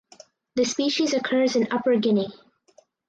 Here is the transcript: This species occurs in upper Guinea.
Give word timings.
This 0.55 0.71
species 0.71 1.13
occurs 1.13 1.55
in 1.55 1.71
upper 1.71 1.95
Guinea. 1.97 2.33